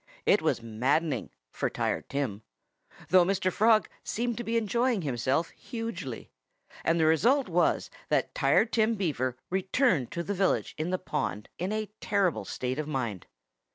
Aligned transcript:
It 0.25 0.41
was 0.41 0.63
maddening 0.63 1.29
for 1.51 1.69
Tired 1.69 2.09
Tim 2.09 2.41
though 3.09 3.23
Mr. 3.23 3.51
Frog 3.51 3.87
seemed 4.03 4.35
to 4.37 4.43
be 4.43 4.57
enjoying 4.57 5.03
himself 5.03 5.49
hugely. 5.49 6.31
And 6.83 6.99
the 6.99 7.05
result 7.05 7.47
was 7.47 7.91
that 8.09 8.33
Tired 8.33 8.73
Tim 8.73 8.95
Beaver 8.95 9.37
returned 9.51 10.09
to 10.13 10.23
the 10.23 10.33
village 10.33 10.73
in 10.75 10.89
the 10.89 10.97
pond 10.97 11.49
in 11.59 11.71
a 11.71 11.91
terrible 11.99 12.45
state 12.45 12.79
of 12.79 12.87
mind. 12.87 13.27